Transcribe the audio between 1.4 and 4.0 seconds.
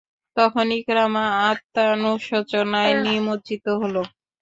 আত্মানুশোচনায় নিমজ্জিত হল।